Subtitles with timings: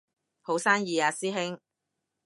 [0.41, 1.59] 好生意啊師兄